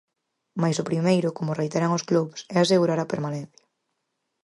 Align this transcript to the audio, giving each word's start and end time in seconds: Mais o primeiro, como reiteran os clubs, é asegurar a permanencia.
Mais 0.61 0.77
o 0.83 0.87
primeiro, 0.89 1.29
como 1.37 1.57
reiteran 1.59 1.95
os 1.97 2.05
clubs, 2.09 2.39
é 2.55 2.57
asegurar 2.59 2.99
a 3.01 3.09
permanencia. 3.13 3.65